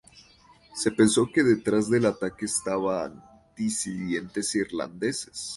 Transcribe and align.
Se 0.73 0.89
pensó 0.89 1.27
que 1.31 1.43
detrás 1.43 1.87
del 1.87 2.07
ataque 2.07 2.45
estaban 2.45 3.23
disidentes 3.55 4.55
irlandeses. 4.55 5.49